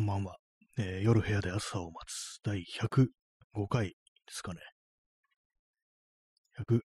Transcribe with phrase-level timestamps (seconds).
[0.00, 0.36] こんばんは。
[0.78, 3.94] えー夜部屋で朝を待つ第105回で
[4.30, 4.60] すかね。
[6.66, 6.80] 106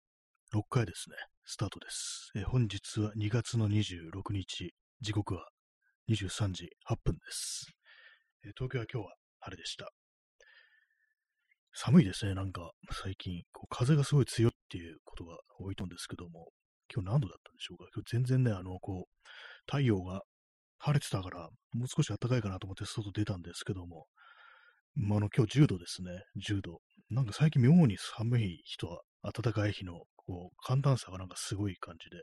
[0.68, 1.16] 回ですね。
[1.46, 2.32] スタートです。
[2.36, 5.48] えー本日は2月の26日、時刻は
[6.10, 7.68] 23時8分です。
[8.46, 9.92] えー東京は今日は晴れでした。
[11.76, 12.72] 寒いですね、なんか
[13.04, 13.44] 最近。
[13.52, 16.48] こう風がすごい強いっていうことが多いと思うんですけども、
[16.92, 17.86] 今日何度だったんでしょうか？
[17.94, 19.30] 今日全然ね、あの、こう、
[19.68, 20.24] 太陽が
[20.84, 24.06] 晴れてたから、もう少し暖かいかなと思って外出たんですけども、
[24.96, 26.12] まあ、あの、今日10度ですね、
[26.46, 26.80] 10度。
[27.10, 32.22] なんか最近妙に寒い日と暖かい日の、こう、寒暖差がなんかすごい感じで、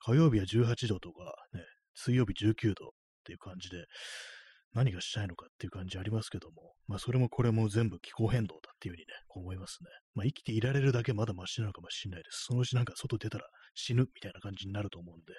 [0.00, 1.24] 火曜日は18度とか、
[1.54, 1.62] ね、
[1.94, 2.90] 水曜日19度っ
[3.24, 3.86] ていう感じで、
[4.74, 9.88] 何がしたいのかっていう感じありますけども、まあ、それもこれも全部気候変動だっていうふうにね、思いますね。
[10.14, 12.44] まあ、生きていられるだけまだマシなのかもしれないです。
[12.48, 15.32] そのうちなんか外出たら死ぬみたいな感じになると思うんで、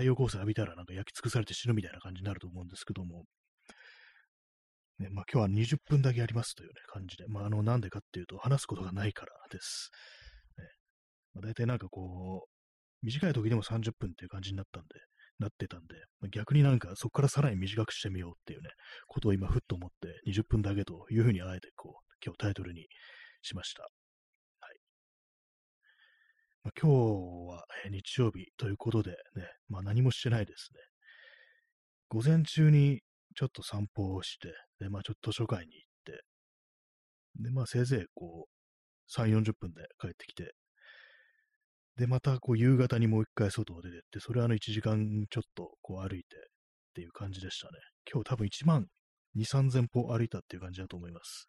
[0.00, 3.24] 太陽光線浴びたらなんか焼き尽くされて死ぬみたいな感じになると思うんですけども、
[4.98, 9.90] ね、まあ今日は20分だけありますというね、感じで、まああの、なんでかっていうと、話すことがないからです。
[10.56, 10.64] ね、
[11.34, 14.88] まあ、大体なんかこう、短い時でも30分っていう感じになったんで、
[15.38, 18.70] なってたんで、まあ逆になんかそこからさらに短くしてみようっていうね、
[19.06, 22.86] ことを今ふっと思って20分だけというふうにあえてこう、今日タイトルに
[23.42, 23.90] しました。
[26.62, 26.96] まあ、今日
[27.48, 29.16] は、日曜日ということでね、
[29.68, 30.80] まあ何もしてないですね。
[32.08, 33.00] 午前中に
[33.34, 36.22] ちょっと散歩をして、で、まあちょっと図書館に行って、
[37.42, 40.52] で、まあせいぜいこう、3、40分で帰ってきて、
[41.96, 46.40] で、またこう夕方にもう一回外を出てって、それはあの1時間ちょっとこう歩いてっ
[46.94, 47.72] ていう感じでしたね。
[48.10, 48.86] 今日多分1万
[49.36, 51.46] 2、3000歩歩いたっていう感じだと思います。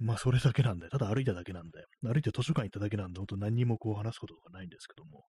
[0.00, 5.24] まあ、それだけなんで、ただ歩いただけなんで、歩いて図書館行っただけなんで、本当何にもこう話すことがないんですけども、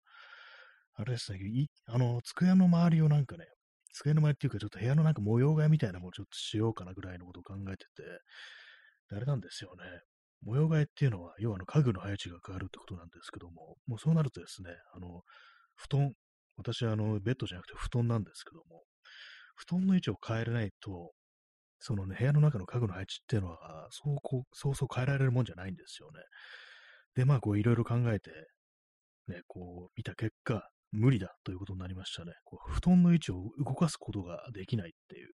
[0.95, 3.45] あれですね、いあの、机の周りをなんかね、
[3.93, 8.03] 机の周りっていうか、ちょっと部屋のなんか模様替えみたいなのもちょっとしようかなぐらいのことを考えてて、
[9.13, 9.83] あれなんですよね。
[10.43, 15.21] 模様替えっていうのは、要はあの家具の配置が変わるってことなんですけども、もうそうなるとですね、あの、
[15.75, 16.13] 布団、
[16.55, 18.83] 私はあの、ベッドじゃなくて布団なんですけども、
[19.55, 21.11] 布団の位置を変えれないと、
[21.81, 26.19] そのね、部屋の中の家具の配置っていうのは、そうこう、そうそう変えられるもんじゃないんですよね。
[27.15, 28.29] で、まあ、こう、いろいろ考えて、
[29.27, 32.33] ね、こう、見た結果、無理だということになりましたね。
[32.43, 35.29] こう布団の位置を動かすことができないっていう、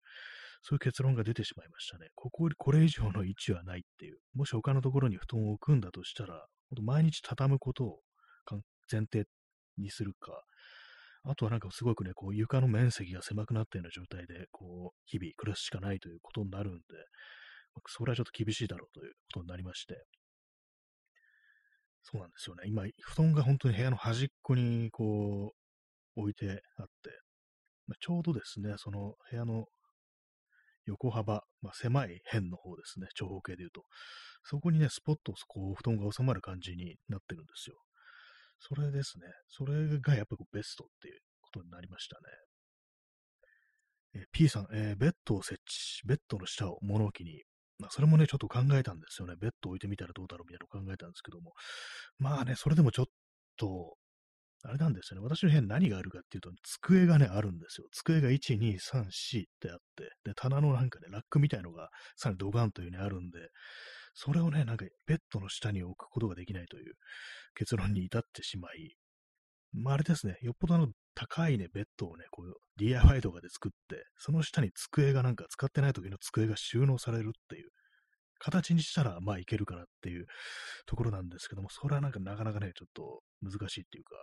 [0.61, 2.07] そういう結論が出てしまいましたね。
[2.15, 4.17] ここ、これ以上の位置はないっていう。
[4.35, 6.45] もし他のところに布団を置くんだとしたら、
[6.81, 7.99] 毎日畳むことを
[8.91, 9.25] 前提
[9.77, 10.43] にするか、
[11.29, 16.81] あとはなんかすごくね、こう床の面積が狭くなったような状態で、こう、日々暮らすしかないということになるんで、
[17.87, 20.05] それはちょっと厳しいだろうということになりまして。
[22.01, 22.63] そうなんですよね。
[22.67, 25.53] 今、布団が本当に部屋の端っこにこ
[26.15, 27.11] う、置いてあって、
[27.87, 29.65] まあちょうどですね、その部屋の
[30.85, 33.83] 横幅、まあ、狭い辺の方ですね、長方形で言うと。
[34.43, 37.75] そこにね、スポッとこう、布団が収まる感じになってるんですよ。
[38.59, 39.25] それですね。
[39.49, 42.21] それがやっぱりベストっていうことになりましたね。
[44.15, 47.43] えー P さん、えーベッドを設置、ベッドの下を物置に、
[47.79, 49.35] まあ、それもね、ちょっと考えたんですよね。
[49.39, 51.53] ベッド置いてみたらどうだろうみたいなのを考えたんですけども。
[52.17, 53.05] まあね、それでもちょっ
[53.57, 53.95] と、
[54.63, 55.23] あれなんですよね。
[55.23, 57.87] 私の部屋に何があるかっていうと、机がね、あるんですよ。
[57.91, 63.39] 机が1、2、3、4ってあって、で、棚のなんかね、ラックみたいのがさらにドガンというね、あるんで、
[64.19, 66.95] それをね、なんかベッドの下に置くことができないという
[67.53, 68.95] 結論に至ってしまい、
[69.73, 77.69] まああれですね、よっぽどあの高いね、ベッドをね、こう DIY とかで作って、その下に机がなんか使ってない時の机が収納されるっていう
[78.39, 80.25] 形にしたら、まあいけるかなっていう
[80.87, 84.15] ところなんですけども、それはなんかなかなかね、ちょっと難しいっていうか、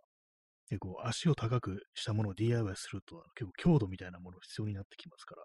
[0.70, 5.42] 結構足を高くしたものを DIY すると、結構強度みたいなもの必要になってきますから、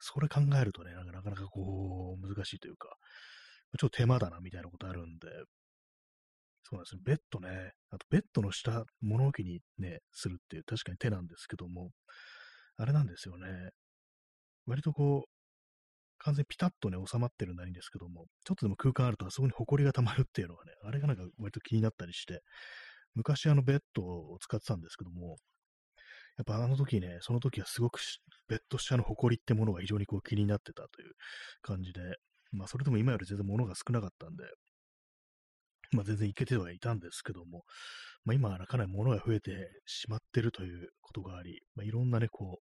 [0.00, 2.88] それ考えるとね、なんかなかなかこう、難しいというか、
[3.78, 5.28] ちょっと手間だなみたいなことあるんで、
[6.62, 7.02] そうなんですね。
[7.04, 11.90] ベッドね、あとベッドの下、物置にね、するっていう確かに手なんですけども、
[12.76, 13.70] あれなんですよね。
[14.66, 15.30] 割とこう、
[16.18, 22.40] 完全にピタッとね、収まってるのはいんですけども、ちょっとでも空間あるとあそこに埃が溜まるっていうのがね、あれがなんか割と気になったりして、
[23.14, 25.36] 昔あのベッドを使ってたんですけども、
[26.38, 28.00] やっぱあの時ね、その時はすごく
[28.48, 31.12] ベッド下の埃ってものが非常にこう気になってたという
[31.62, 32.00] 感じで、
[32.54, 34.44] まあそれでも今より全然物が少なかったんで、
[35.92, 37.64] まあ全然いけてはいたんですけども、
[38.24, 39.50] まあ今はかなり物が増えて
[39.86, 42.64] しまってるということがあり、まあいろんなね、こう、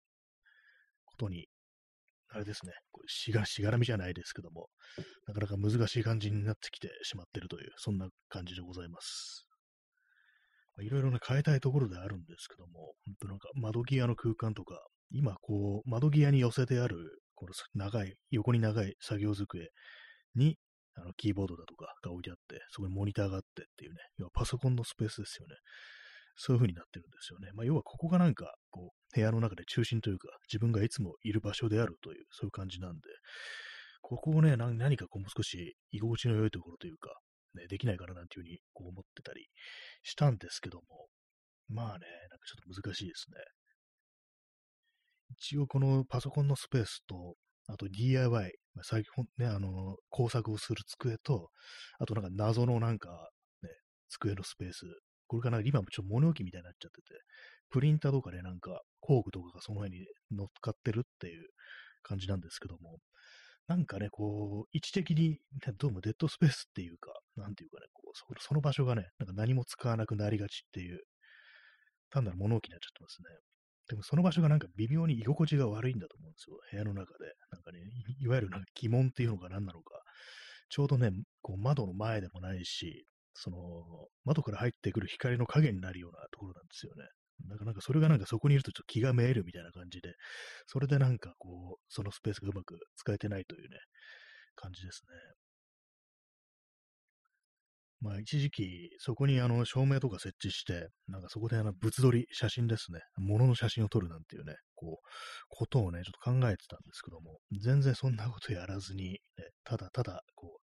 [1.06, 1.47] ことに、
[2.29, 4.69] あれですね、こうしが、しがらみじゃないですけども、
[5.27, 9.47] なかなか難しい感じになってきてしまってるという、そんな感じでございます。
[10.77, 19.71] まあいろいろね、変えたいところであるんですけども、本当なんか窓際の空間とか、今、こう、窓際に寄せてある、この長い、横に長い作業机
[20.35, 20.59] に、
[20.94, 25.55] あの、キーボードだとかが置いてあって、そこにモニターがあってっていうね、要はパソコンのスペースですよね。
[26.37, 27.49] そういう風になってるんですよね。
[27.55, 33.00] まあ、要はここがなんか、こう、部屋の中で中心というか、自分がいつもいる場所であるという、そういう感じなんで、
[34.03, 37.15] ここをね、何かこう、もう少し居心地の良いところというか、
[37.55, 39.49] ね、できないかななんていう風にこう思ってたり
[40.03, 41.09] したんですけども、
[41.69, 43.39] まあね、なんかちょっと難しいですね。
[45.31, 47.34] 一応このパソコンのスペースと、
[47.69, 48.52] あと DIY、
[48.82, 51.50] 最近ね、あの、工作をする机と、
[51.99, 53.31] あとなんか謎のなんか、
[53.62, 53.70] ね、
[54.08, 54.87] 机のスペース。
[55.26, 57.20] これがな今もちょっと物置みたいになっちゃってて、
[57.70, 61.49] プリンターとかね、なんか工具とかがその辺に乗っかってるっていう
[62.02, 62.99] 感じなんですけども、
[63.67, 65.40] なんかね、こう、位置的に、
[65.79, 71.00] どうもデッドスペースっていうか、なんていうかね、こうその場所がね、なんか何も使わなくなりがちっていう、
[72.11, 73.56] 単なる物置になっちゃってますね。
[73.88, 76.59] でもその場所がなんか微妙に居心地が悪いんだと思うんですよ。
[76.71, 77.33] 部屋の中で。
[77.53, 77.79] なんかね、
[78.21, 80.03] い わゆるなんか疑問っていうのが何なのか。
[80.69, 81.11] ちょうどね、
[81.43, 87.05] こう窓の前でもないし、その窓から入ってくる光の影になるようなところなんですよね。
[87.47, 90.15] なんかなかそれがなんかそこにいるとちょっと気がめえるみたいな感じで、
[90.67, 93.79] それでなんかこう、そのスペースがうまく使えてないというね、
[94.56, 95.45] 感じですね。
[98.00, 105.06] まあ、一時期、そこにあの照明とか設置して、なんかそこであの物撮り、写真ですね、物の写真を撮るなんていうね、こう、
[105.48, 109.19] ことをね、ちょっと考えてたんですけども、全然そんなことやらずに、ね、
[109.64, 110.60] ただただ、こう、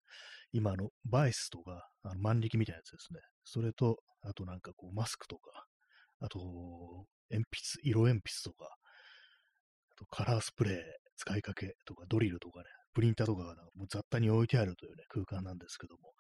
[0.54, 5.66] 今のバイスとか、あの万力みたいなやつですね、それと、あとなんかこう、マスクとか、
[6.20, 6.40] あと、
[7.30, 8.70] 鉛筆、色鉛筆とか、
[9.92, 10.78] あとカラースプレー
[11.18, 12.66] 使いかけとか、ドリルとかね、
[12.98, 16.14] プリンターとかがなもう雑多に置いてあるというね、空間なんですけども、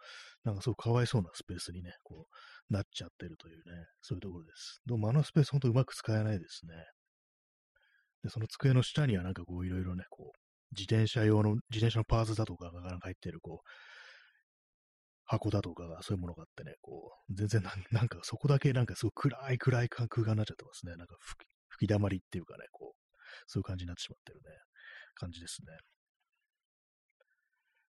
[0.44, 2.28] なんかすごくかわいそうなスペースにね、こ
[2.70, 4.80] う、なっちゃってるというね、そういうところです。
[4.86, 6.76] どうもあのスペースほんとうまく使えないですね。
[8.22, 10.38] で、その机の下にはなんかこう、いろいろね、こう、
[10.78, 13.70] 自転車用の、自転車のパーツだとかがなんか入ってる、こう、
[15.26, 20.96] 箱だとかがそういうものがあってね、こう、全然なんかそこだけなんかすごく暗い暗い空間になっちゃってますね。
[20.96, 21.16] なんか
[21.70, 24.52] 吹き溜まりっていうかね、こう、そういう感じになってしまってるね、
[25.16, 25.74] 感じですね。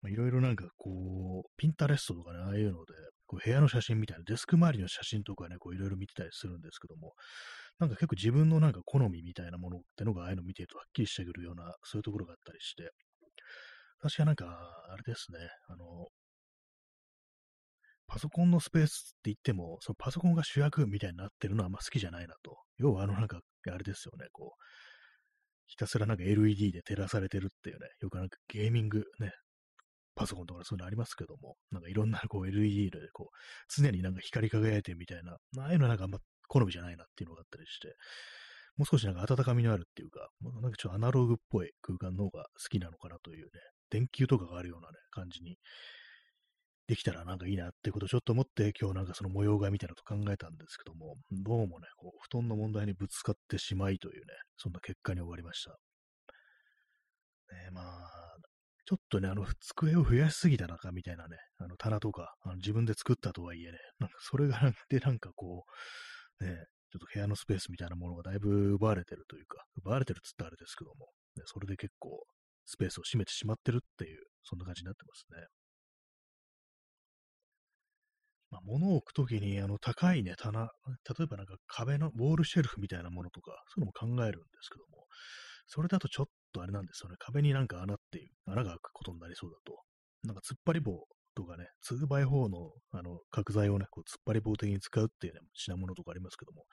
[0.09, 2.93] いろいろなんかこう、ピンタレストとかね、ああいうので、
[3.27, 7.13] こう部屋の写真みたいな、デスク周りの写真とかね、こういろいろ見てたりするんですけども、
[7.79, 12.91] なんか結構自分のなんか好みみたいなものってのがああいうの見てるとはっきりしてくるような、そういうところがあったりして、
[13.99, 14.45] 私はなんか、
[14.89, 15.37] あれですね、
[15.67, 16.07] あの、
[18.07, 22.57] パソコンのスペースって言っても、そのパソコンが主役みたいになってるのはあんま好きじゃないなと。
[22.77, 24.63] 要はあのなんか、あれですよね、こう、
[25.67, 29.31] ひたすらなんか LED で照らされてるっていうね、よくなんかゲーミングね、
[30.15, 33.35] パソコンとかそういうのありますけども、なんかいろんなこう LED でこう、
[33.69, 37.95] 常になんか光り輝いてみたいな、ああいうのはなんかあんま好みじゃないなっていうのがあったりして、
[38.77, 43.51] もう少しなんか温かみのあるっていうか、なんかちょっとアナログっぽい空間の方が好きなのかなというね、
[43.89, 45.57] 電球とかがあるようなね、感じに
[46.87, 55.71] できたらなんかいいなってことをちょっと思って今日なんかその模様替えみたいなと考えたんですけども、どうもね、こう布団の問題にぶつかってしまいというね、そんな結果に終わりました。
[57.53, 58.20] ね、まあ、
[58.91, 64.59] ちょっとね、あの、机を増やしすぎたなか、みたいなね、あの、棚とか、あの自分で作ったとはいえね、なんかそれが
[64.89, 65.63] で、なんかこ
[66.41, 66.51] う、ね、
[66.91, 71.07] ちょっと部屋のスペースみたいなものがだいぶ奪われてるというか、奪われてるっつったらあれですけども、
[71.37, 72.21] ね、それで結構
[72.65, 75.47] スペースを占めてしまってるっていう、そんな感じになってますね。
[78.49, 80.67] まあ、物を置くときに、あの、高いね、棚、
[81.17, 85.05] 例えばなんか壁のウォールシェルフみたいなものとか、そういうのも考えるんですけども、
[85.67, 87.15] それだとちょっとあれなんですよね。
[87.19, 89.81] 壁になんか穴っていう、穴が開くことになりそうだと。
[90.23, 91.05] なんか突っ張り棒
[91.35, 96.65] とかね、2x4 のあの角材をね、こう突っ張り棒的に使うっていうね、品物とかありますけども、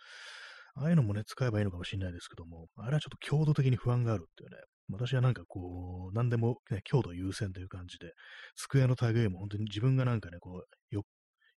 [0.74, 4.56] ああいうのもね、使えばいいのかもしれないですけども、あれはちょっと強度的に不安があるっていうね、
[4.90, 8.12] 私はなんかこう、何でもね、強度優先という感じで、
[8.56, 11.00] 机の類も本当に自分がなんかね、こう、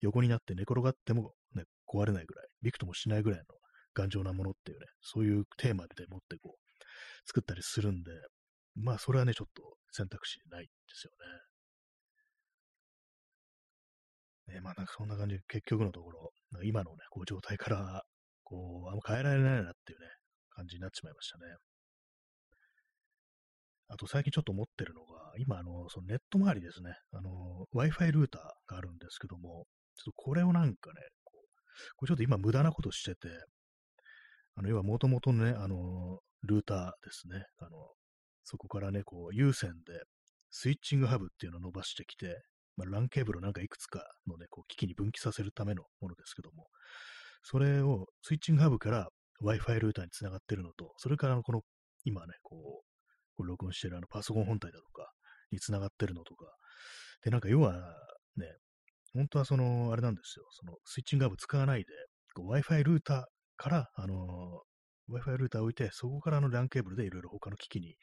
[0.02, 3.46] 横になって寝転がってもね、壊れないぐらい、びくともしないぐらいの
[3.94, 6.61] 頑丈なものっていうね、そういうテーマでもってこう、
[7.26, 8.12] 作ったりするんで、
[8.76, 11.12] まあ、それはね、ちょっと選択肢ないんですよ
[14.48, 14.56] ね。
[14.56, 16.32] ねまあ、なんかそんな感じで、結局のところ、
[16.64, 18.04] 今のね、こう状態から、
[18.44, 20.08] こう、あんま変えられないなっていうね、
[20.50, 21.44] 感じになってしまいましたね。
[23.88, 29.66] あと最近ちょっと思ってるのが、今、あの、そのネット周りですね、あの、Wi-Fi ルーターがあるんですけども、
[29.98, 31.42] ちょっとこれをなんかね、こう
[31.98, 33.28] これちょっと今無駄なことしてて、
[34.56, 37.46] あの、要はもともとね、あの、ルーターですね。
[37.60, 37.70] あの、
[38.44, 40.04] そこからね、こう、有線で
[40.50, 42.44] スイッチングハブっていうのを伸ばしてきて、
[42.78, 46.68] まあ、ランケーブルなんかいくつかのね、こう、機器に分岐させるためのものですけども、
[47.44, 49.10] それをスイッチングハブから
[49.44, 51.62] Wi-Fi ルーターにつながってるのと、それからこの
[52.06, 55.12] 今ね、こう、こ録音してるあのパソコン本体だとか
[55.52, 56.46] に繋がってるのとか、
[57.24, 57.74] で、なんか要は
[58.38, 58.48] ね、
[59.14, 61.86] 本当はその、あれなんですよ、そのスイッチングアブ使わないで、
[62.38, 63.24] Wi-Fi ルーター
[63.58, 64.62] から、あの、
[65.10, 67.96] Wi-Fi ルーターを置いて、そこからの LAN ケーブルでいろいろ他の機器に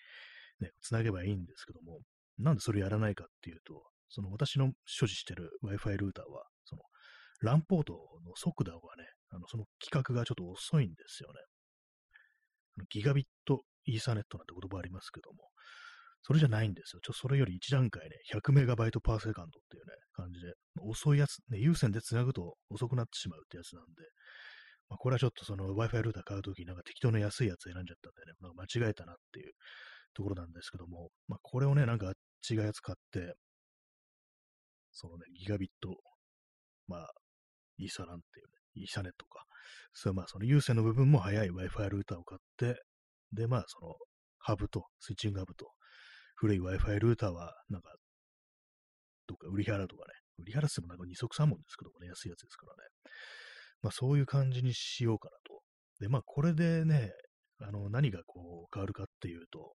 [0.61, 2.00] ね、繋げばいいんですけども、
[2.38, 6.83] なんでそれやらないかっていうと、その私の所持してる Wi-Fi ルーターは、その
[7.43, 7.93] LAN ポート
[8.25, 11.40] の速度がね、あのその規格がちょっと遅いんですよね。
[12.90, 15.38] ギガビットイーサネットなんて言葉ありますけども、
[16.23, 17.00] それじゃないんですよ。
[17.02, 24.02] ちょ、それより1段階ね、100メガバイトパーセカンドっていうね、感じで、遅いやつ、ね、有線で繋ぐと遅くなってしまうってやつなんで、
[24.88, 29.52] まあ、これはちょっとその Wi-Fi ルーター買うときなんか適当な安いやつ選んじゃったんでね、なんか間違えたなっていう
[30.14, 32.12] ところなんですけども、まあ、これをね、なんか
[32.49, 33.35] 違うやつ買って、
[34.92, 35.97] そのね、ギガビット、
[36.87, 37.11] まあ、
[37.78, 39.45] イーサランっていうね、イーサネットか。
[39.92, 42.83] そう、まあ、その有線の部分も速い Wi-Fi ルーターを買って、
[43.33, 43.95] で、まあ、その、
[44.38, 45.71] ハブと、スイッチングハブと、
[46.37, 47.95] 古い Wi-Fi ルーターは、なんか、
[49.26, 52.88] どっか売り払うとかね、売り払ってもなんか二足三本ですけどもね、安いやつですからね。
[53.82, 55.62] まあ、そういう感じにしようかなと。
[56.00, 57.12] で、まあ、これでね、
[57.61, 59.75] あの、何がこう、変わるかっていうと、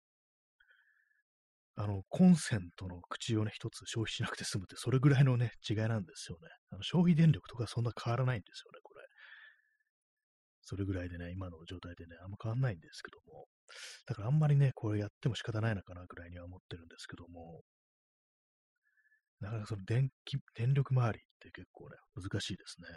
[1.75, 6.49] あの、コンセントの口をね、一つ消費しなくて済むって、それぐらいのね、違いなんですよね。
[6.71, 9.01] あの消費電力とかそんな変わらないんですよね、これ。
[10.63, 13.47] それぐらいでね、今の状態でね、あんま変わんないんですけども。
[14.05, 17.61] だからあんまりね、これやっても仕方ないのかな、ぐらいには思ってるんですけども。
[19.39, 22.87] なかなかその電気、電力周りって結構ね、難しいですね。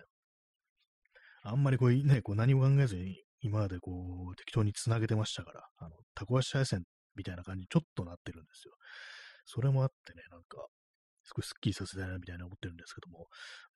[1.44, 3.92] あんまりこうね、こう何も考えずに今までこ
[4.32, 6.84] う適当に繋げてましたから、あの、タコ足配線
[7.16, 8.74] みたいな感じにちょっとなってるんですよ。
[9.44, 10.66] それもあってね、なんか、
[11.24, 13.26] 少しスッキリさせたいなみたいな思ってるんですけども、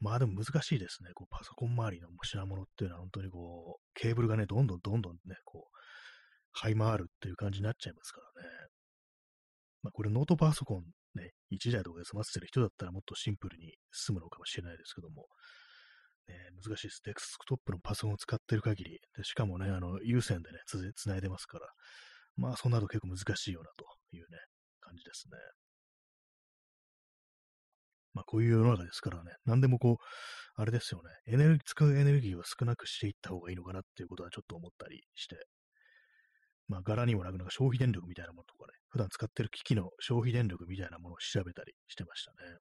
[0.00, 1.10] まあでも難しいですね。
[1.14, 8.48] こうパソコン周りの品物っていうのは本当にこう、ケーブルがね、どんどんどんどんね、こう、這い回るっていう感じになっちゃいますからね。
[9.82, 10.84] まあこれノートパソコン
[11.14, 15.26] ね、1台とかで済ませてる人だったらもっとシンプルに済むのかもしれないですけども、ね、
[16.64, 17.00] 難しいです。
[17.04, 21.66] デスクトップのパソコンを使ってる限り、でしかもね、あの、有線でね、つ、つないでますから、
[22.36, 23.84] まあ、そうなると結構難しいよなと
[24.16, 24.38] いうね、
[24.80, 25.38] 感じですね。
[28.14, 30.04] まあ、こういう世の中ですからね、何でもこう、
[30.60, 35.36] あれですよね、エネルギー、使うエネルギーを少なくしていった方がいいのかなっていうことはちょっと思ったりして、
[36.68, 42.58] まあ、柄にもなくなんか消費電力みたいなものとかね、普段使ってる機器の消費電力みたいなものを調べたりしてましたね。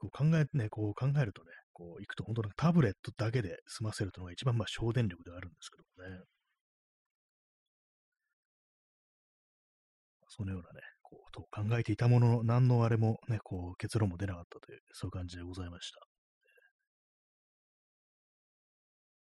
[0.00, 6.24] こう考え、ね、こう考えるとね、こう行くと本当にタブレットだけで済ませるというのが一番まあ省電力ではあるんですけどもね。
[10.28, 15.98] そのようなね、こう、と考えていたものの、何のあれもね、こう、結論も出なかったという、そういう感じでございました。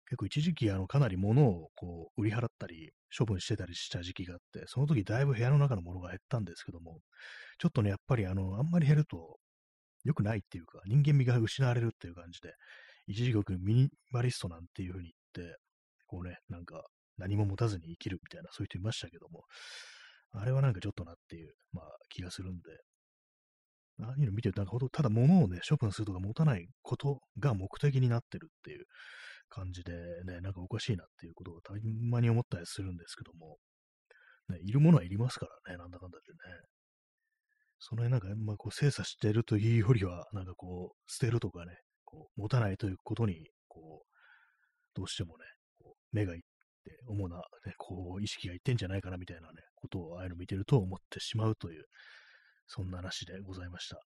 [0.09, 6.99] 結構一時期、あの、かなり物をこう、売り払ったり、処分してたりした時期があって、その時だいぶ部屋の中のものが減ったんですけども、
[7.57, 9.37] ちょっとね、やっぱりあの、あんまり減ると、
[10.07, 12.53] 良くないっていうか、人間味が失われるっていう感じで、
[13.07, 15.57] 一時国ミニマリストなんていう風に言って、
[16.07, 16.83] こうね、なんか
[17.17, 19.43] 何も持たずに生きるみたいな、そういう人いましたけども、
[20.31, 22.61] あれはなんかちょっとなっていう、まあ気がするんで、
[23.99, 28.85] ああいうの見てると、なんかほど、ただ物をね、処分するとか持たないことが目的になってるっていう
[29.49, 29.93] 感じで
[30.25, 31.73] ね、なんかおかしいなっていうことをた
[32.09, 33.57] まに思ったりするんですけども、
[34.49, 36.37] ね、いるものはいりますからね、なんだかんだでね。
[37.79, 44.07] その辺なんか、まあ、こう精査してるというよりは、なんかこう、捨てるとかね、こう持たないということに、こう、
[44.95, 45.45] どうしてもね、
[45.79, 46.41] こう目がいっ
[46.83, 51.85] て、主な、ね、こう、意識がいってんじゃないかなみたいなね、ことをああいうの見てると思ってしまうという、
[52.67, 54.01] そんな話でございました。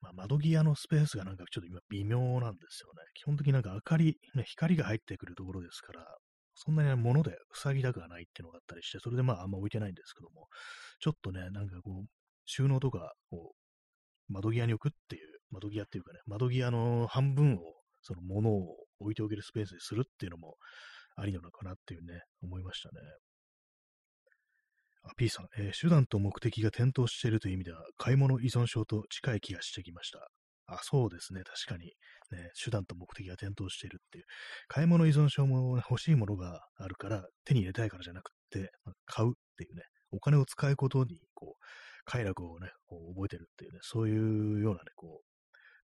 [0.00, 3.02] まあ、窓際のスペースがなんかちょっと今微妙なんですよね。
[3.14, 6.16] 基本的になんか明かり、ね、光が入ってくるところですから、
[6.56, 10.48] そんなに物で塞ぎたくはないっていうのがあったりして、それでまああんま置いてないんですけども、
[11.00, 12.08] ちょっとね、なんかこう、
[12.46, 13.52] 収納とかを
[14.28, 17.58] 窓際に置くっていう、窓際っていうかね、窓際の半分を、
[18.00, 20.56] その物を置いておけるスペースにするっていうのも
[21.16, 23.00] ありなのかなっていうね、思いましたね。
[25.02, 30.28] あ、P さん、えー、手段と目的が転倒しているという意味では、買い物依存症と近い気がしてきました。
[30.66, 31.42] あ、そうですね。
[31.44, 31.92] 確かに、
[32.32, 34.24] ね、手段と目的が転倒しているっていう。
[34.68, 38.72] 買い物依存症も、欲しいものがあるから、手に入れたいからじゃなくて、
[39.06, 41.64] 買うっていうね、お金を使うことに、こう、
[42.04, 45.26] 快楽をね、こう覚えてるっていうね、そういうようなね、こう、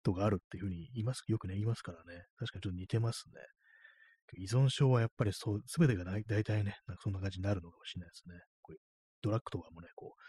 [0.03, 2.25] とがあるっていうふうに言います、よくね、言いますからね。
[2.37, 3.33] 確かにちょっと似てますね。
[4.37, 8.35] 依存症はやっぱりそう、すべてが大体ね、なんかそんな感じになるのかもしれないですね。
[8.61, 8.77] こう
[9.21, 10.21] ドラッグとかもね、こう、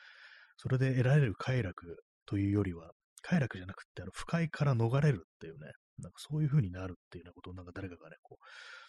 [0.57, 8.45] それで得られる快楽というよりは、快楽じゃなくて、あの、不快から逃れるっていうね、なんかそういう風になるっていうようなことをなんか誰かがね、こう、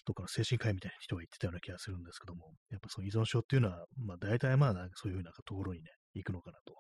[0.06, 6.74] どっかの精神科医みたいな人が言ってたような気がするんですけども、やっぱその依存症っていうのは、まあ大体まあなんかそういう風なところにね、行くのかなと。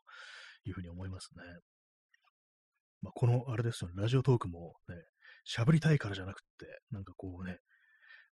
[0.65, 1.43] いうふうに思いますね。
[3.01, 4.95] まあこのあれですよね、ラジオトークもね、
[5.45, 7.57] 喋りたいからじゃなくって、なんかこうね、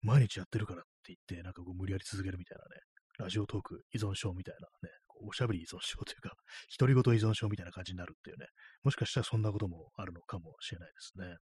[0.01, 2.81] 毎日やってるからって言って、なんかこう無理やり続けるみたいなね、
[3.17, 6.31] ラジオトーク依存症みたいなね、おしゃべり依存症というか、
[6.79, 8.47] 独り言依存症みたいな感じになるっていうね、
[8.83, 11.37] もしかしたらそんなこともあるのかもしれないですね。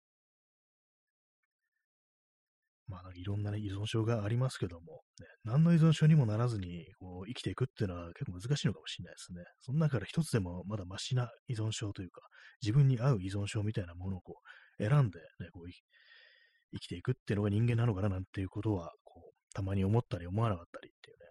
[2.88, 9.42] まあ、いろんなね、依存症がありますけども、ね、何の依存症にもならずにこう生きていくっていうのは結構難しいのかもしれないですね。
[9.60, 12.20] その中から一つでもまだマシな依存症というか、
[12.62, 14.36] 自分に合う依存症みたいなものをこ
[14.78, 21.24] う選んで、ね、こう生きていくっていうのが人間なのかななんていうことは、こう、たまに思ったり思わなかったりっていうね、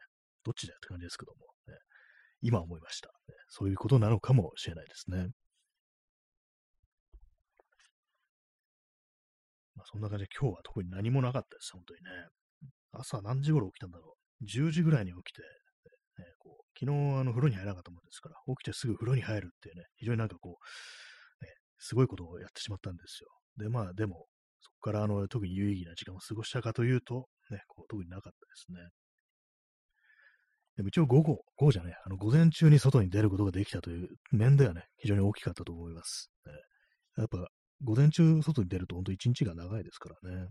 [0.44, 1.55] どっちだよって感じですけども、
[2.46, 3.10] 今思いました、
[3.50, 5.30] そういうことなのかもしれないですね。
[9.76, 12.10] まあ、そんな感じで今日は特に何もなかったです、本当にね。
[12.92, 14.46] 朝何時頃起きたんだろう。
[14.46, 20.60] 10時ぐらいに起きて、ね、こう昨日あの風呂に入らなかったもんですから、起きてすぐ風呂に入るっていうね、非常になんかこ
[21.42, 23.30] う、ね、すごいことをやってしまったんですよ。
[23.58, 24.28] で、まあでも、
[24.62, 28.90] そこからあの特に有意義な時間を過ごしたかというと、ね、こう特になかったですね。
[30.76, 36.30] でも一応午後、午後じゃね、あの午前中に外に出ることができたという面ではね、非常に大きかったと思います。
[36.46, 36.54] ね、
[37.18, 37.48] やっぱ
[37.84, 40.48] 午前中外に出ると本当一日が長いですからね。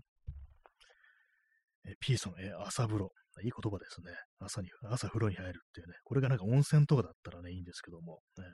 [1.87, 3.11] えピーソン、え朝風呂。
[3.43, 4.13] いい言葉ですね。
[4.39, 5.93] 朝に、朝風呂に入るっていうね。
[6.05, 8.45] これがなんか温泉とかだったらね、いいんですけども、ね。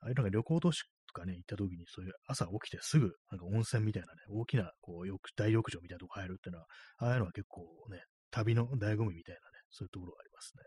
[0.00, 6.66] ああいうなんか旅行都市とかね、行った時に、そういう朝起きてすぐ、なんか温泉みたいなね、大きな、こう、大浴場みたいなとこ入るっていうのは、
[6.98, 9.40] ああいうのは結構ね、旅の醍醐味みたいな、
[9.76, 10.62] そういうところがありますね。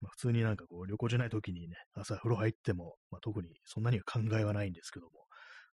[0.00, 5.12] まあ、普通になんかこう、旅行じゃない時にね、朝風呂入っても、まあ、特にそんなには考えはないんですけども、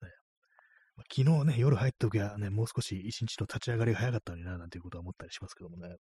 [0.03, 0.09] ね
[0.97, 5.89] まあ、昨日ね、夜入った時はね、もう少し一日の立ち上がりが早かったのにな、なんていうことは思ったりしますけどもね。
[5.89, 5.97] ね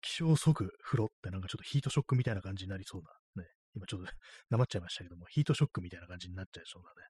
[0.00, 3.02] 気象即風呂ってなんかちょっとヒートショックみたいな感じになりそう
[3.36, 4.06] な、ね、今ちょっと
[4.50, 7.08] なまっちゃいましたけども、ヒートショックみたいな感じになっちゃいそうなね、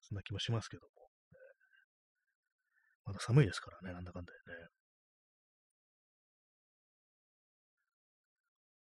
[0.00, 1.08] そんな気もしますけども。
[3.04, 4.68] まだ寒いですからね、なんだかんだでね。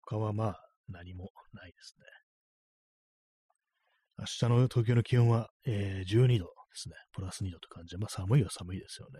[0.09, 0.55] 他はまあ
[0.89, 2.05] 何もないですね。
[4.19, 6.95] 明日の東京の気温は、えー、12度ですね。
[7.13, 9.19] プラス2度と感じで、まあ寒いは寒いですよね。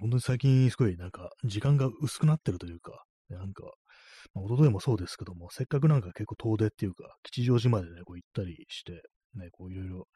[0.00, 3.62] 本当に最近すごいなんか時間が薄くなってるというか、なんか、
[4.34, 8.92] まあ、一昨日もそうですけども、せっかくなんか結構遠出っていうか、吉祥寺までね、こう行ったりして、
[9.36, 10.06] ね、こういろいろ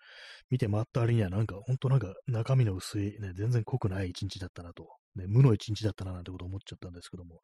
[0.50, 7.42] 見て回った割にはなんか、本当なんか中身の薄い、ね、全然濃くない一日だったなと、ね、無の一日だったななんてこと思っちゃったんですけども、やっ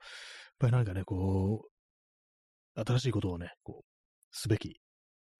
[0.58, 1.62] ぱりなんかね、こ
[2.76, 3.84] う、新しいことをね、こう、
[4.32, 4.80] すべき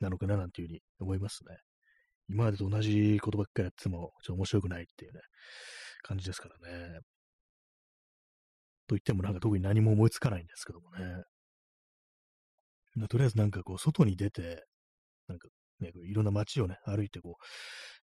[0.01, 1.57] なのかななんていうふうに思いますね。
[2.29, 5.20] 今までと同じことばっかりやっても、ちょっと面白くないっていうね、
[6.03, 7.01] 感じですからね。
[8.87, 11.23] と言ってもなんか特に何も思いつかないんですけどもね。
[13.09, 14.64] とりあえずなんかこう、外に出て、
[15.27, 15.49] なんか
[15.81, 17.44] ね、いろんな街をね、歩いてこう、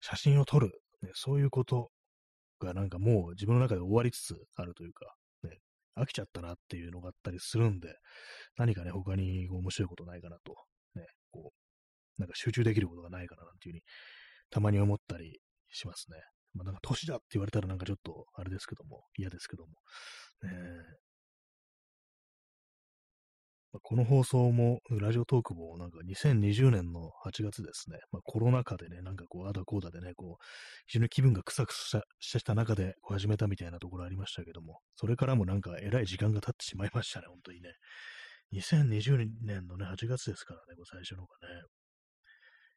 [0.01, 1.91] 写真を撮る、ね、そういうこと
[2.65, 5.59] がなんかもう自分の中で終わりつつあるというか、ね、
[5.97, 7.95] 飽きちゃったなっていうのがあったりするんで、
[8.57, 10.55] 何かね、他に面白いことないかなと
[10.95, 11.51] ねこ
[12.17, 13.83] う、なんか集中できることがないかななんていうふうに、
[14.49, 16.17] たまに思ったりしますね。
[16.53, 19.69] まあなんか年だって言われたらなんかちょっとあれですけども、嫌ですけども。
[20.43, 20.49] ね、
[23.79, 30.43] この放送も、ラジオトークもなんか2020年の8月ですね、まあ、コロナ禍でね、なんかこう、あだこうだでね、こう、
[30.87, 37.69] 非常に気分がくさくさした中で始めたみたいなところありましたけども、それからもなんかえらい時間が経ってしまいましたね、本当にね。
[38.53, 41.63] 2020年のね、8月ですからね、最初のがね。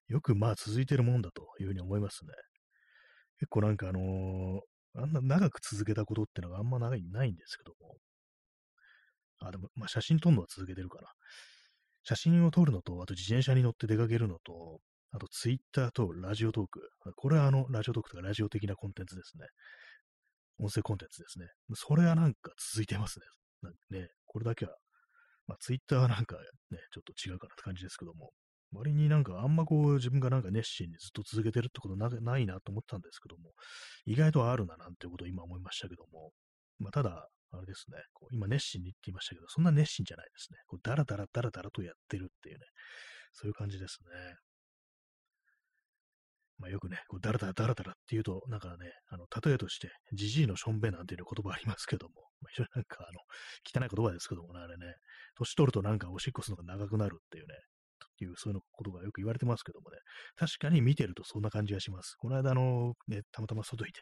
[0.06, 2.32] よくまあ続いてるもんだというふうに思いますね。
[3.40, 4.60] 結構なんかあのー、
[5.02, 7.96] あんな長く続けたことってのがあんまないないんですけども。
[9.48, 11.08] あ、でも、まあ写真撮るのは続けてるかな。
[12.04, 14.80] 写真を撮るのと、あと自転車に乗って出かけるのと、
[15.12, 16.80] あとツイッターとラジオトーク。
[17.16, 19.46] これはあの、ラジオトークとかラジオ的なコンテンツですね。
[20.58, 21.46] 音声コンテンツですね。
[21.74, 23.26] それはなんか続いてますね。
[23.98, 24.76] ね、これだけは
[25.46, 26.36] まあ、ツイッターはなんか
[26.70, 28.30] ね、ちょっと違うかなって感じですけども、
[28.72, 33.52] 割になんかあんまこう自分がなんか熱心にずっと続けてるってことなないなと思ったんですけども、
[34.06, 36.32] 意外とあるななんてことを今思いましたけども、
[36.78, 40.58] まあ、ただ、あれですね、こう今熱心にって言いましたけど、そんな熱心じゃないですね。
[40.66, 42.66] こうダラダラダラダラとやってるっていうね、
[43.32, 44.36] そういう感じですね。
[46.58, 53.20] まあ、よくね、こうダラダラダラダラって言うと、なんかね、あの、例えとして、ジジイのしょんべなんていう言葉ありますけども、まあ、非常になんか、あの、
[53.66, 54.94] 汚い言葉ですけどもね、あれね、
[55.36, 57.54] 年取るとなんかおしっこするのが長くなるっていうね、
[58.24, 59.98] いう、そういうことがよく言われてますけどもね、
[60.36, 62.16] 確かに見てるとそんな感じがします。
[62.18, 64.00] この間、あの、ね、たまたま外いて、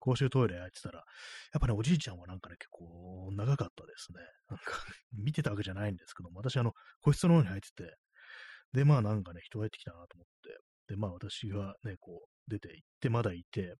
[0.00, 1.04] 公衆トイレ入ってたら、や
[1.58, 4.20] っぱね、おじいちゃんはなんかね、結構長かったですね。
[4.48, 4.64] なんか
[5.12, 7.96] 見てたわけじゃないんですけども、私、あの、個室の方に入ってて、
[8.72, 13.74] で、まあなんかね、人が入ってきたなと思って、で、まあ私がね、こう、出て行って、まだいて、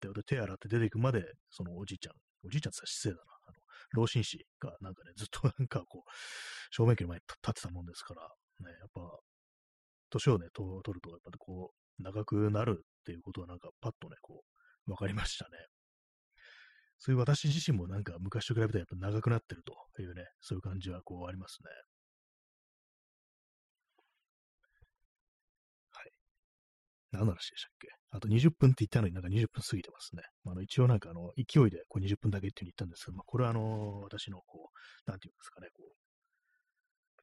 [0.00, 2.14] で、手洗って出ていくまで、そのおじいちゃん、
[2.46, 3.32] おじいちゃんって失礼だな。
[3.46, 3.58] あの、
[3.92, 6.10] 老人誌がなんかね、ずっとなんかこう、
[6.70, 8.28] 正面機の前に立ってたもんですから、
[8.64, 9.18] ね、やっぱ、
[10.10, 14.44] 年をね、取ると、やっぱこう、長くなるっていうことはなんかパッとね、こ
[14.86, 15.58] う、わかりましたね。
[16.98, 21.70] そういう私自身もなんか昔と比べてやっぱ長くなってるというね、そういう感じはこうありますね。
[25.92, 26.10] はい
[27.12, 27.88] 何の話でしたっけ？
[28.10, 30.22] あと20分って言ったのになんか20分過ぎてますね。
[30.44, 36.07] まあ、の一応なんかあの勢いでこう20分だけっていうふうに言ったんですけど、まあ、これはあの私のこう、なんていうんですかね、こう、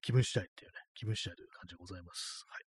[0.05, 2.45] 気分次第っていうね、気分次第という感じでございます。
[2.47, 2.63] はい。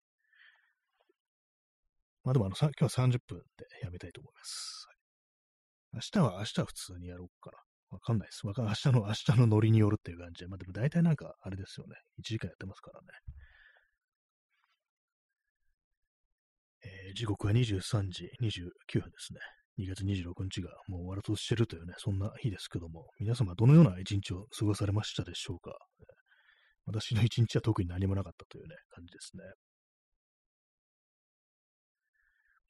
[2.24, 4.86] まあでもあの、今日は30分でやめたいと思います。
[5.92, 7.58] はい、明日は、明日は普通にやろうかな。
[7.90, 8.44] わかんないです。
[8.44, 10.48] わか明日の、明日のノリによるっていう感じで。
[10.48, 11.94] まあでも大体なんか、あれですよね。
[12.18, 13.06] 1時間やってますからね。
[16.82, 19.38] えー、時刻は23時29分ですね。
[19.78, 25.78] 2月26日がもう終わろうとしてるというね、そんな日ですけども、皆様どのような一日を過ごされましたでしょうか？
[26.88, 29.42] 私の一日は特に何もなかったというね、感じですね。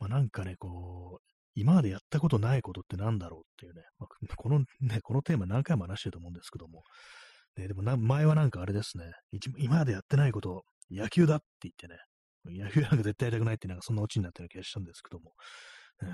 [0.00, 6.82] まあなんかね、こう、今までやったことないことってなんだろうっていうね、まあ、このね、このテーマ何回も話してると思うんですけども、
[7.56, 9.04] ね、でもな前はなんかあれですね、
[9.58, 11.98] 今までやってないこと、野球だって言ってね、
[12.64, 15.32] 野球なんか絶対やりたくないってなんかそんなオチになってる気がしたんですけども、
[16.02, 16.08] えー、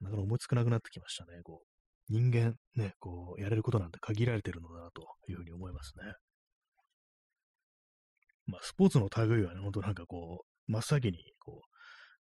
[0.00, 1.40] なかなか思いつかなくなってきましたね。
[1.44, 6.12] こう、人間ね、こう、やれることなんて限られてるのだなというふうに思いますね。
[8.50, 11.62] まあ、スポーツの類はね、ほんとなんかこう、真っ先にこ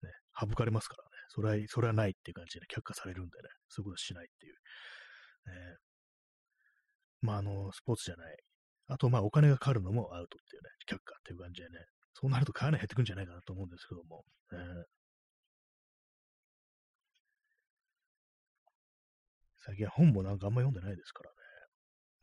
[0.03, 1.09] う、ね、省かれますからね。
[1.29, 4.53] それは、それはないっていう感じで、ね、却下されるんでね、そういうことしないっていう。
[4.53, 5.77] ね、
[7.21, 8.37] まあ、あの、スポーツじゃない。
[8.87, 14.23] あと、まあ、お金がかかるのもアウトっていうね、却下っていう感じでね、そうなるとかなり減ってくんじゃないかなと思うんですけども。
[14.53, 14.83] えー、
[19.65, 21.31] 最近本もなんかあんま読んでないですから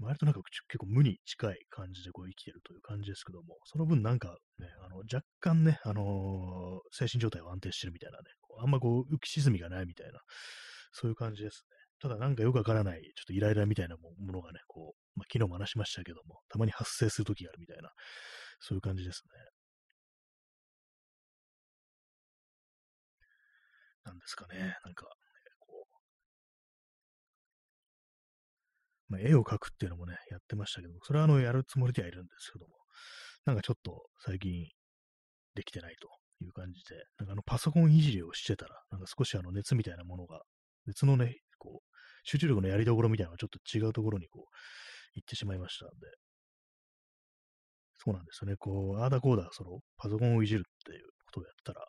[0.00, 8.24] 割となんか結構無に近い感じでこう生きてるという感じですけども、その分なんかね、あの若干ね、あのー、精神状態は安定してるみたいなね、
[8.61, 10.18] あんまこう浮き沈みがないみたいな、
[10.92, 11.76] そういう感じですね。
[12.00, 17.90] ただなんかよくわからない、ちょっとイライラみたいなものがね、こう、まあ、昨日も話しましたけども、たまに発生するときがあるみたいな、
[18.61, 19.54] そういう感じですね。
[24.04, 25.07] なんですかね、なんか、
[29.14, 32.74] まあ、絵を描くっていうのもね、やってましたけど、それはあの、やるつもりではいるんですけども、
[33.46, 34.66] なんかちょっと最近
[35.55, 36.09] できてないと
[36.44, 40.42] いう感じで、なんかあの、パソコンいじりをしてたら、なんか少しあの、熱みたいなものが、
[40.87, 41.88] 熱のね、こう、
[42.24, 44.57] 集中力のやりどころみたいなのがちょっと違うところにこう、
[45.14, 45.94] 行ってしまいましたんで、
[47.98, 48.57] そうなんですよね。
[48.57, 51.87] こう、あーだこうだ、その、パソコンをいじるっていうことをやったら、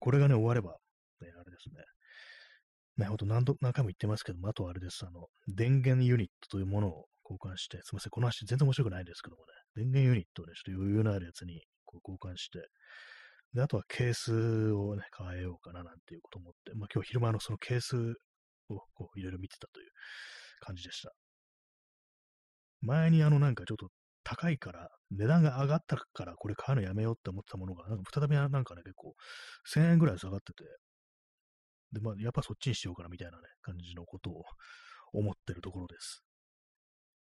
[0.00, 0.72] これがね、終われば、
[1.20, 1.84] ね、あれですね。
[3.02, 5.04] ね、ほんと何度、何回も言ってますけども、あとはあれです。
[5.04, 12.60] あの、電源ユニットというものを交換して、すみません、この話全然面白くないんですけどもね、電源ユニットをね、ちょっと余裕のあるやつにこう交換して、
[13.54, 17.96] で、あとはケースをね、変えようかななんていうことを思って、まあ今日昼間のそのケース
[18.68, 19.90] をこういろいろ見てたという
[20.60, 21.12] 感じでした。
[22.80, 23.88] 前にあのなんかちょっと
[24.24, 29.14] 高いから、値段が上がったからこれ買うのやめようって思ってたものが、なんか再びなんかね、結構
[29.74, 30.64] 1000円ぐらい下がってて、
[31.92, 34.44] で、まあ、やっぱそっちにしようかなみたいなね、感じのことを
[35.12, 36.22] 思ってるところです。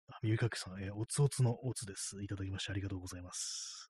[0.07, 2.23] あ、耳かけさん、えー、おつおつのおつです。
[2.23, 3.89] いただきましてありがとうございます。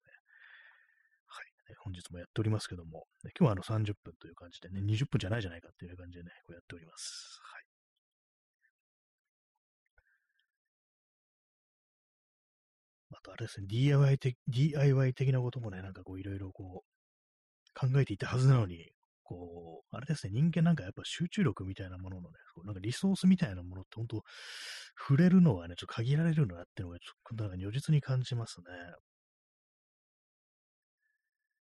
[1.28, 1.76] はい、ね。
[1.84, 7.40] 本日もやっておりますけども、今日はあの30分という感じでね、20分じゃないじゃないかっていう感じでね、こうやっております。
[7.44, 7.66] はい。
[13.18, 18.95] あとあれですね、DIY 的 DIY 的なこともね、なんかこういろいろこう考えていたはずなのに、
[19.26, 24.24] こう、あれですね、人間なんかやっぱ集中力みたいなもののね、こうなんかリソースみたいなものって本当、
[25.08, 28.66] 触れるのはね、ちょっと限られるなっていうのが、ちょっとなんか如実に感じますね。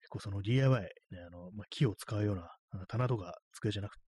[0.01, 0.89] 結構その DIY、ね、
[1.27, 4.03] あの、まあ、木を使うような、あの棚とか机じゃなくて、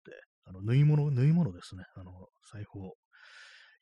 [0.44, 1.84] あの、縫い物、縫い物ですね。
[1.94, 2.12] あの、
[2.50, 2.92] 裁縫。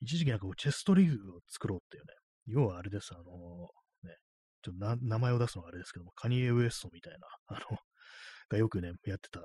[0.00, 2.08] 一時期なんかチェストリグを作ろうっていうね、
[2.46, 3.22] 要はあれです、あの、
[4.02, 4.16] ね、
[4.62, 7.78] ちょっと名前を出すのはあれですけども、カニエ・ウエストみたいな、あの、
[8.50, 9.40] がよくね、やってた、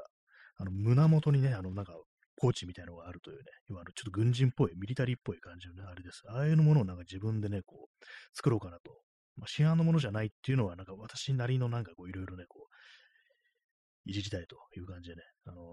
[0.58, 1.94] あの、胸元にね、あの、なんか、
[2.42, 6.22] ポーチみたいなのがあるというね、要はあの、ちょっと軍人っぽい、ミリタリーっぽい感じのね、あれです。
[6.30, 8.92] ああいうものをなんか自分でね、こう、作ろうかなと、
[9.36, 15.64] まあ、市販のものじゃないっていうのは、なんか私なりのなんかこういろいろね、こう、いじりたいという感じでね、あのー、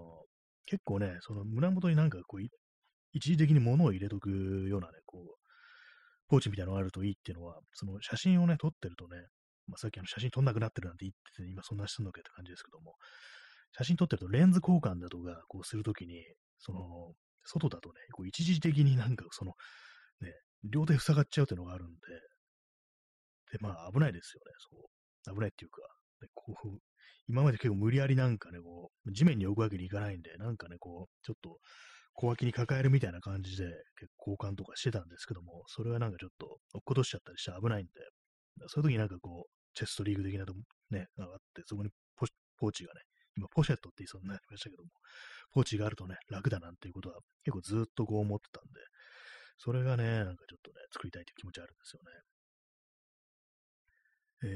[0.66, 2.42] 結構ね、その胸元になんかこう、
[3.12, 4.30] 一時的に物を入れとく
[4.68, 5.46] ようなね、こう、
[6.28, 9.16] ポーチみたいなのがあるといいっていうのは、その写真をね、撮ってるとね、
[9.68, 12.94] まあ、さっきあの写真撮んなくなってるなんて言ってて、今そんなしてんのけって感じですけども、
[13.76, 16.24] 写真撮ってるとレンズ交換だとか、こうするときに、
[16.58, 17.12] その、
[17.44, 19.52] 外だとね、こう一時的になんかその、
[20.20, 20.32] ね、
[20.64, 21.92] 両手塞がっちゃうっていうのがあるんで、
[23.52, 24.52] で、まあ危ないですよね、
[25.24, 25.34] そう。
[25.34, 25.82] 危ないっていうか、
[26.20, 26.78] でこう、
[27.28, 31.58] 今まで結構無理やりなんかね、こう、地面に置くわけにいかないんで、なんかね、こう、ちょっと
[32.14, 33.64] 小脇に抱えるみたいな感じで、
[33.98, 37.92] 結構交換とかしてたんですけども、それはなんかちょっと落っことしちゃったりして危ないんで、
[38.68, 40.54] そういう時になんかこう、チェストリーグ的なと
[40.90, 42.26] ね、がって、そこにポ
[42.58, 43.02] ポーチがね、
[43.36, 44.88] 今ポシェットって言いそうになりましたけども、
[45.52, 48.80] ポーチがあるとね、楽だなんていうことは結構ずっとこう思ってたんで、
[49.58, 52.10] それがね、なんかちょっとね、作りたいという気持ちあるんですよね。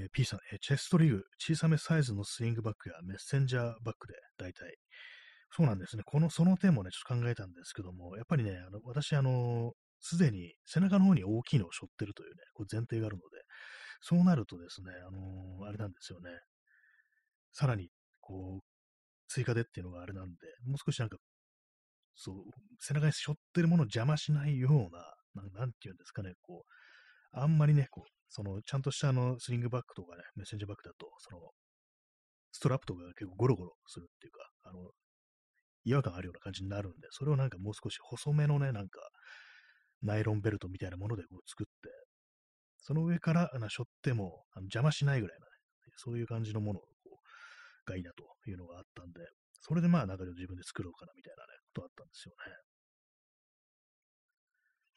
[0.03, 4.77] えー、P さん、えー、チェストリーグ、小さめサイズのスイングバッグやメッセンジャーバッグで大体。
[5.53, 6.03] そうなんですね。
[6.05, 13.40] この、その点もね、ちょっと考えたんですけども、やっぱりね、あの私、あの、すでに背中の方に大きいのを背負ってるというね、こう前提があるので、
[14.01, 16.31] そうなるとですね、あのー、あれなんですよね。
[17.53, 18.65] さらに、こう、
[19.29, 20.35] 追加でっていうのがあれなんで、
[20.67, 21.17] もう少しなんか、
[22.15, 22.37] そう、
[22.81, 31.39] 背中に背負ってるものを邪魔しないような、ななんていうんですかね、こう、あんまりね、こう、その、ちゃんとしたあの、スリングバッグとかね、メッセンジャーバッグだと、その、
[32.53, 34.91] ストラップとかが結構ゴロゴロするっていうか、あの、
[35.85, 39.01] 違和感あるような感じになるんで、それをなんかもう少し細めのね、なんか、
[40.03, 41.91] ナイロンベルトみたいなものでこう作って、
[42.81, 45.51] その上からあの背負ってもあの邪魔しないぐらいなね、
[45.97, 46.81] そういう感じのもの
[47.87, 49.21] がいいなというのがあったんで、
[49.61, 52.53] それでまあなんか自分で作ろうかなみたいなね、ことあったんですよね。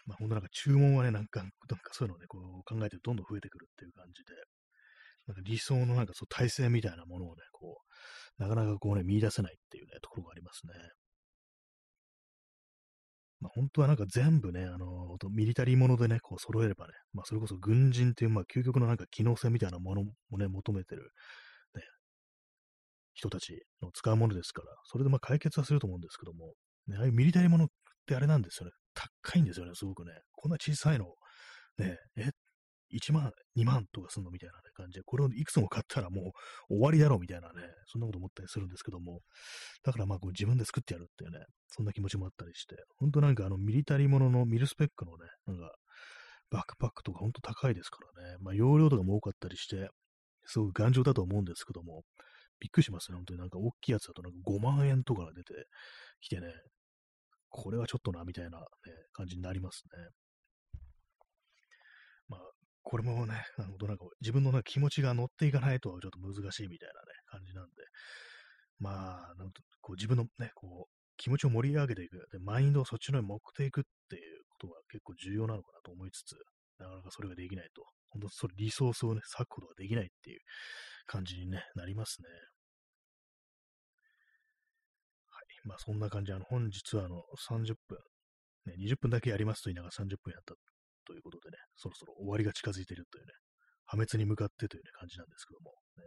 [0.06, 4.34] まあ本当なんか注文はね、なんか、なんかそういうのをね、こう考えてどんどん増えてくるっていう感じで、
[5.28, 7.80] なんか理想のなんかそう体制みたいなものをね、こ
[8.39, 10.74] う、なかなかこうね、見出せないっていうね、ところがありますね。
[13.43, 21.12] まあ、本当はなんか全部ね、あの、ミリタリーものでね、こう揃えればね、まあ、それこそ軍人っていう、まあ、究極のなんか機能性みたいなものもね、求めてる、
[21.75, 21.82] ね、
[23.13, 26.53] 人たちの使うものですから、それでまあ解決はすると思うんですけども、
[26.88, 27.67] ね、ああいうミリタリーものっ
[28.08, 28.71] てあれなんですよね。
[28.93, 30.13] 高いんですよね、すごくね。
[30.32, 31.06] こんな小さいの、
[31.77, 32.29] ね、え、
[32.93, 34.32] 1万、2万とかすんの？
[34.32, 36.34] みたいな、ね、感じで、これをいくつも買ったらも
[36.69, 39.21] う終わりだろうみたいなね、そんなこと思ったりするんですけども、
[39.84, 45.71] だからまあこう自分で作ってやるっていうね、そんな気持ちもあったりして、ほんとなんかあのミリタリーもののミルスペックのね、なんか
[46.51, 49.89] バックパックとかほんと高いですからね、まあ容量とかも多かったりして、
[50.45, 52.03] すごく頑丈だと思うんですけども、
[52.60, 53.39] びっくりしますね、本当に。
[53.39, 55.53] なんか大きいやつだとなんか5万円とかが出て
[56.21, 56.47] きてね、
[57.49, 58.65] これはちょっとな、みたいな、ね、
[59.12, 60.10] 感じになりますね。
[62.84, 67.72] これもね、なるほど、なんか自分のなん気持ちが乗っていかないとはちょっと難しいみたいなね、感じなんで、
[68.80, 76.36] まあ、なんこう自分のね、こう、気持ちを盛り上げていく、で、マインドをそっちの方に持っていくっていうことが結構重要なのかなと思いつつ、
[76.80, 80.39] なかなかそれができないと、本当それリソースをね、割くことができないっていう
[81.06, 82.28] 感じに、ね、なりますね。
[85.30, 85.67] はい。
[85.67, 88.00] まあそんな感じ、あの、本日はあの、30分、
[88.72, 90.56] ね、20分だけやりますと言いながら30分やった。
[91.06, 93.34] ということでね、そろそろ終わりが近づいているというね、
[93.86, 96.04] 破滅に向かってという、ね、感じなんですけども、ね、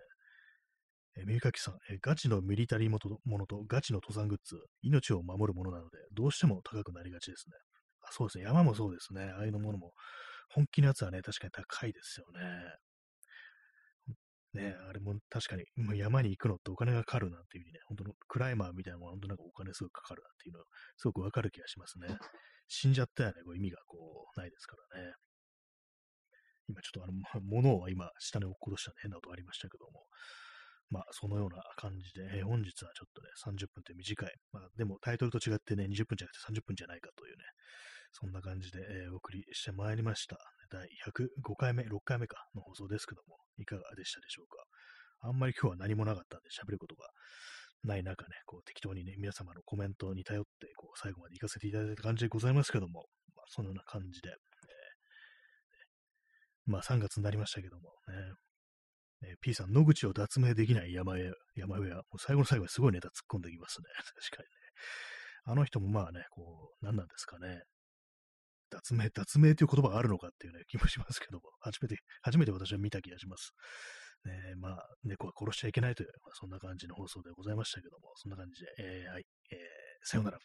[1.22, 2.98] え、耳かきさん、え、ガチのミリタリーも
[3.38, 7.56] のとガチの登山グッズ、命を守るものなので、どうしても高くなりがちですね。
[8.02, 9.92] あそうですね、山もそうですね、ああいうのものも、
[10.48, 12.76] 本気のやつはね、確かに高いですよね。
[14.56, 20.66] ね、あれも確かに、もう山に行くのってお金がかかるなっていうふうにね、本当のクライマーみたいなもの、本当なんかお金すごくかかるなっていうのは、
[20.96, 22.08] すごくわかる気がしますね。
[22.68, 25.12] 死んじゃったらね、こう意味がこう、ないですからね。
[26.68, 30.06] 今ちょっとあの、物を今、下に落っことした変な音ありましたけども、
[30.90, 34.34] まあ、そのような感じで、えー、本日はちょっとね、30分って短い。
[34.52, 37.42] まあ、でもタイトルと違ってね、20分じゃなくて30分じゃないかというね、
[38.12, 40.38] そんな感じで、えー、お送りしてまいりました。
[40.70, 45.28] 第105回目、6回目かの放送ですけども、いかがでしたでしょうか？
[45.28, 47.08] あんまり今日は何もなかったんで喋ることが
[47.84, 58.14] ない中ね、こう適当にね、皆様のコメントに頼って、こう最後まで行かせていただいた感じでございますけども、まあ、そのような感じで、えー、まあ3月になりましたけどもね、
[59.22, 63.84] えー、P さん、野口を脱名できない山へ、山上は、もう最後の最後にすごいネタ突っ込んできますね。
[64.30, 64.50] 確かにね。
[65.44, 67.62] あの人もまあね、こう、何なんですかね。
[68.70, 73.52] 脱名、脱名という言葉があるのかっていうね、気もしますけども、初めて、初めて私は見た気がします。
[74.24, 79.58] ね、まあ、猫は殺しちゃいけないという、まあ、そんな感じの放送でございましたけども、そんな感じで、えー、はい、えー、
[80.02, 80.38] さようなら。